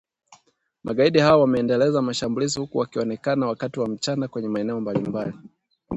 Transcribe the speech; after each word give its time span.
Magaidi 0.83 1.19
hao 1.19 1.41
wameendeleza 1.41 2.01
mashambulizi 2.01 2.59
huku 2.59 2.77
wakionekana 2.77 3.47
wakati 3.47 3.79
wa 3.79 3.87
mchana 3.87 4.27
kwenye 4.27 4.47
maeneo 4.49 4.81
mbali 4.81 4.99
mbali 5.09 5.33